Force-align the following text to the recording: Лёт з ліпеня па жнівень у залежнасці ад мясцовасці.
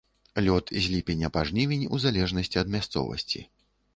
Лёт 0.45 0.71
з 0.85 0.89
ліпеня 0.93 1.29
па 1.35 1.43
жнівень 1.49 1.85
у 1.97 2.01
залежнасці 2.05 2.61
ад 2.63 2.73
мясцовасці. 2.77 3.39